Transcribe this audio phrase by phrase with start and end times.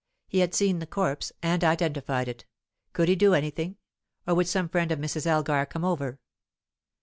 [0.27, 2.45] He had seen the corpse, and identified it.
[2.91, 3.77] Could he do anything?
[4.25, 5.27] Or would some friend of Mrs.
[5.27, 6.17] Elgar come over?